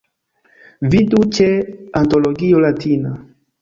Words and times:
Vidu 0.95 1.21
ĉe 1.39 1.51
Antologio 2.03 2.67
Latina. 2.69 3.19